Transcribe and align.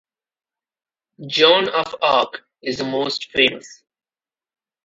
Joan 1.27 1.69
of 1.69 1.93
Arc 2.01 2.41
is 2.63 2.79
the 2.79 2.83
most 2.85 3.29
famous. 3.29 3.83